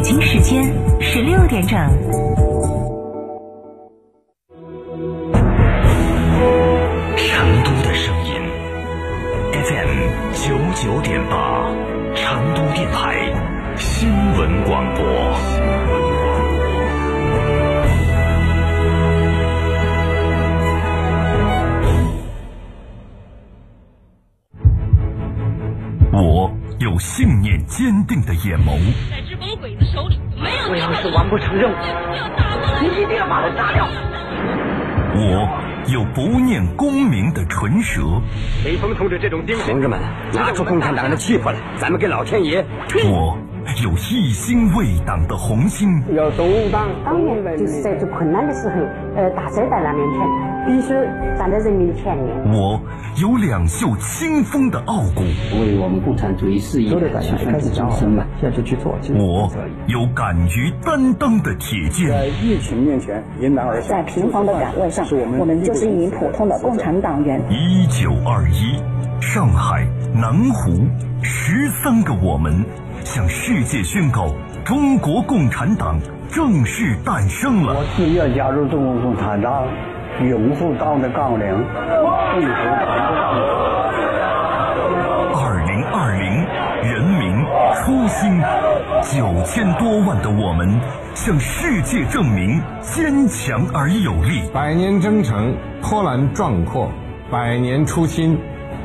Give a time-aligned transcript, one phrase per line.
[0.00, 0.64] 北京时间
[0.98, 1.78] 十六点整。
[7.18, 8.32] 成都的声音
[9.52, 9.92] ，FM
[10.32, 11.68] 九九点八，
[12.14, 13.30] 成都电台
[13.76, 14.08] 新
[14.38, 15.04] 闻广播。
[26.12, 28.78] 我有信念坚定的眼眸，
[29.40, 30.70] 在只猛鬼子手里没有。
[30.70, 31.74] 我要是完不成任务，
[32.82, 33.88] 你一定要把他杀掉。
[35.12, 35.48] 我
[35.92, 38.02] 有不念功名的唇舌，
[38.64, 39.98] 雷锋同志这种精神，同志们，
[40.34, 43.10] 拿出共产党人的气魄来，咱们给老天爷拼！
[43.10, 43.36] 我
[43.82, 48.74] 有一心为党的红心，要懂党，当年就是在最困难的时候，
[49.16, 50.20] 呃，大灾大难面前，
[50.66, 50.88] 必须
[51.38, 52.52] 站在人民的前面。
[52.52, 52.80] 我
[53.20, 55.22] 有两袖清风的傲骨，
[55.60, 56.90] 为我们共产主义事业
[57.20, 58.96] 去奋不终身嘛，坚持去做。
[59.14, 59.50] 我
[59.86, 65.06] 有敢于担当的铁剑，在疫情面前迎难而上，在平凡的岗位上，
[65.38, 67.40] 我们就是一名普通的共产党员。
[67.50, 68.76] 一九二一，
[69.20, 70.70] 上海南湖，
[71.22, 72.64] 十三个我们
[73.04, 74.34] 向世界宣告：
[74.64, 77.74] 中国共产党正式诞生了。
[77.74, 79.66] 我自愿加入中国共产党，
[80.28, 83.40] 拥护党的纲领，共守党的纲领。
[85.32, 86.44] 二零二零，
[86.82, 87.42] 人民
[87.74, 88.38] 初心，
[89.02, 90.78] 九千多万的我们
[91.14, 94.42] 向世界证明坚强而有力。
[94.52, 96.90] 百年征程波澜壮阔，
[97.30, 98.38] 百年初心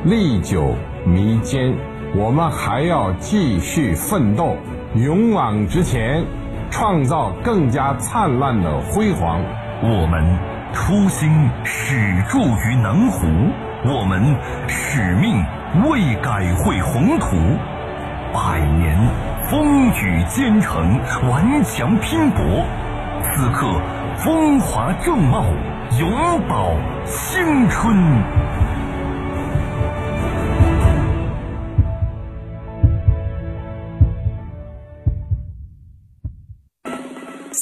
[0.04, 1.74] 历久弥坚。
[2.14, 4.56] 我们还要继续奋斗，
[4.94, 6.24] 勇往直前，
[6.70, 9.38] 创造更加灿烂的辉煌。
[9.82, 10.38] 我们
[10.72, 13.26] 初心始铸于南湖，
[13.84, 14.36] 我们
[14.68, 15.44] 使命
[15.88, 17.36] 未改绘宏图。
[18.32, 18.98] 百年
[19.48, 22.64] 风雨兼程，顽强拼搏，
[23.22, 23.80] 此刻
[24.16, 25.44] 风华正茂，
[25.98, 26.10] 永
[26.48, 27.96] 葆青春。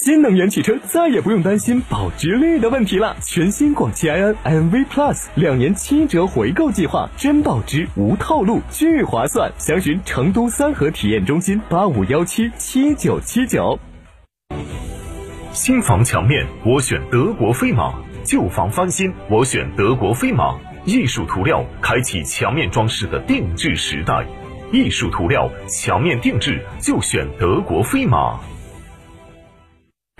[0.05, 3.17] 新能源汽车再也不用担心保值率的问题了。
[3.23, 9.51] 全新广汽埃安 MV Plus 两年七折回购计划，真保值无套路，巨划算！
[9.57, 13.79] 详询成都三河体验中心八五幺七七九七九。
[15.55, 17.95] 新房墙面我选德国飞马，
[18.25, 20.55] 旧房翻新我选德国飞马。
[20.85, 24.27] 艺术涂料开启墙面装饰的定制时代，
[24.71, 28.39] 艺术涂料墙面定制就选德国飞马。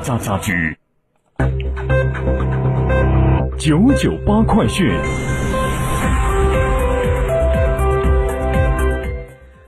[0.00, 0.76] 家家居，
[3.58, 4.90] 九九八快讯。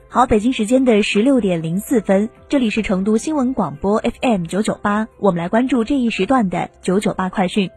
[0.09, 7.69] 好，北京时间的十六点零四分，这里是成都新闻广播 FM 九九八，我们来关注这一时段的九九八快讯。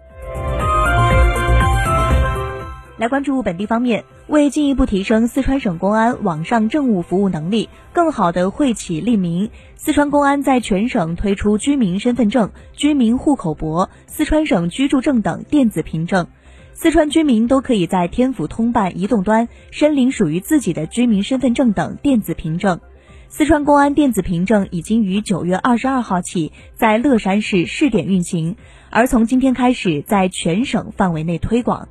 [2.99, 16.29] 来关注本地方面，为进一步提升四川省公安网上政务服务能力，更好地惠企利民，四川公安在全省推出居民身份证、居民户口簿、四川省居住证等电子凭证，
[16.73, 22.81] 四川居民都可以在天府通办移动端申领属于自己的居民身份证等电子凭证。
[23.29, 28.57] 四川公安电子凭证已经于九月二十二号起在乐山市试点运行，
[28.89, 31.89] 而从今天开始在全省范围内推广。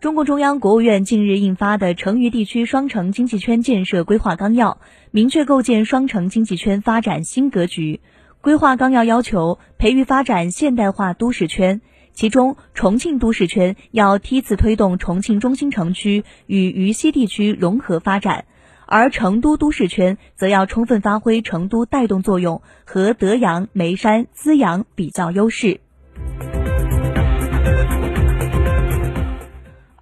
[0.00, 4.72] 中共中央、国务院近日印发的《成渝地区双城经济圈建设规划纲要》，
[5.10, 8.00] 明确构建双城经济圈发展新格局。
[8.40, 18.46] 规划纲要要求培育发展现代化都市圈，其中重庆都市圈要梯次推动重庆中心城区与渝西地区融合发展。
[18.86, 25.80] 而成都都市圈则要充分发挥成都带动作用和德阳、眉山、资阳比较优势。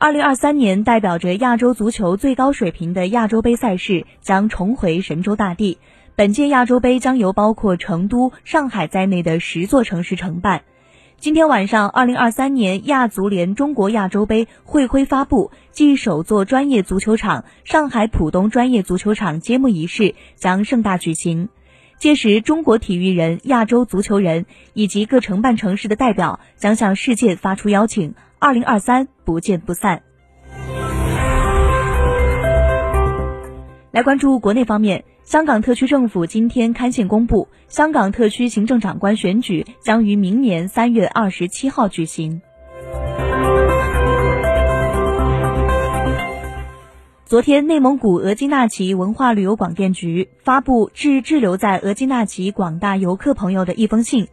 [0.00, 5.78] 二零二三年代表着亚洲足球最高水平的亚洲杯赛事将重回神州大地。
[6.14, 10.62] 本届亚洲杯将由包括成都、上海在内的十座城市承办。
[11.16, 21.48] 今天晚上，二零二三年亚足联中国亚洲杯会徽发布暨首座专业足球场——上海浦东专业足球场揭幕仪式将盛大举行。
[21.98, 28.14] 届时，中国体育人、亚洲足球人以及各承办城市的代表将向世界发出邀请。
[28.40, 30.02] 二零二三不见不散。
[33.90, 42.40] 来关注国内方面，香港特区政府今天刊宪公布，香港特区行政长官选举将于明年三月二十七号举行。
[47.24, 54.28] 昨天，内蒙古额济纳旗文化旅游广电局发布致滞留在额济纳旗广大游客朋友的一封信，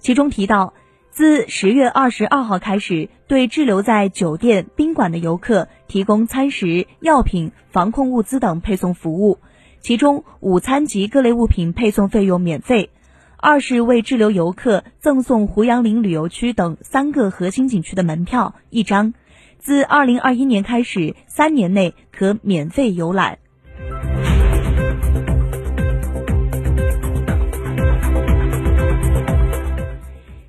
[0.00, 0.74] 其中提到。
[1.08, 9.38] 自十月二十二号开始，对滞留在酒店、宾馆的游客提供餐食、药品、防控物资等配送服务，
[9.80, 12.90] 其中午餐及各类物品配送费用免费。
[13.36, 19.12] 二是为滞留游客赠送胡杨林旅游区等三个核心景区的门票一张，
[19.58, 23.38] 自二零二一年开始，三年内可免费游览。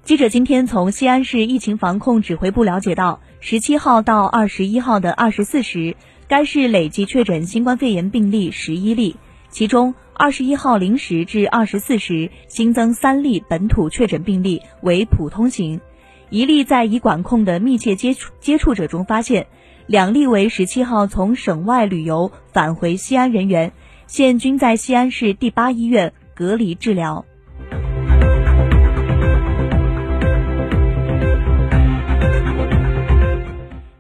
[0.08, 5.98] 记者今天从西安市疫情防控指挥部了解到，十七号到二十一号的二十四时，
[6.30, 9.18] 该市累计确诊新冠肺炎病例十一例，
[9.50, 15.82] 其中二十一号零时至二十四时新增三例本土确诊病例为普通型，
[16.30, 19.48] 一例在已管控的密切接触接触者中发现，
[19.88, 23.74] 两例为十七号从省外旅游返回西安人员，
[24.08, 27.26] 现均在西安市第八医院隔离治疗。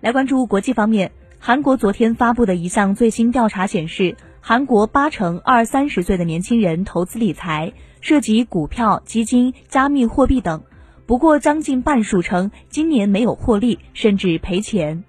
[0.07, 10.63] 来关注国际方面，韩国昨天发布的一项最新调查显示，韩国八成二三十岁的年轻人投资理财涉及股票、基金、加密货币等，
[11.05, 15.03] 不过将近半数称今年没有获利，甚至赔钱。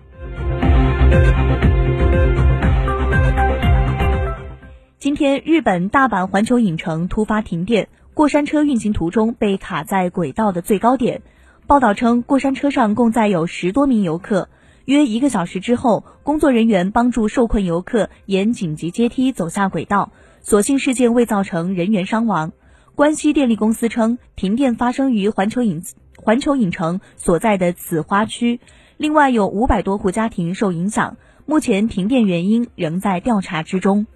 [4.98, 11.22] 今天，日本大阪环球影城突发停电，过山车运行途中被卡在轨道的最高点。
[11.68, 14.48] 报道称，过山车上共载有十多名游客。
[14.88, 22.52] 约一个小时之后，工作人员帮助受困游客沿紧急阶梯走下轨道，所幸事件未造成人员伤亡。
[22.94, 25.82] 关西电力公司称，停电发生于环球影
[26.16, 28.60] 环球影城所在的此花区，
[28.96, 31.18] 另外有五百多户家庭受影响。
[31.44, 34.06] 目前停电原因仍在调查之中。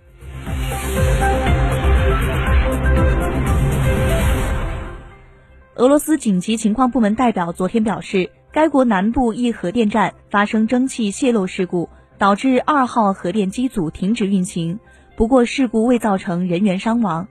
[5.74, 8.30] 俄罗斯紧急情况部门代表昨天表示。
[8.52, 11.88] 该国南部一核电站发生蒸汽泄漏事故，
[12.18, 14.78] 导致二号核电机组停止运行。
[15.16, 17.26] 不过事故未造成人员伤亡，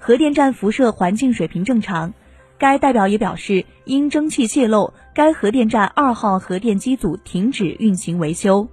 [0.00, 2.12] 核电站辐射环境水平正常。
[2.58, 8.66] 该代表也表示，因蒸汽泄漏，该核电站二号核电机组停止运行维修。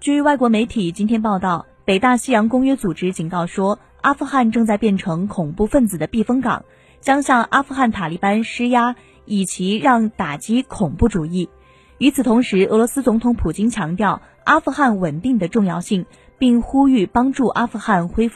[0.00, 3.78] 据外国媒体今天报道，北大西洋公约组织警告说。
[4.04, 6.66] 阿富汗正在变成恐怖分子的避风港，
[7.00, 11.48] 将向阿富汗塔利班施压，以其让打击恐怖主义。
[11.96, 16.04] 与此同时，俄罗斯总统普京强调阿富汗稳定的重要性，
[16.38, 18.32] 并呼吁帮助阿富汗恢复。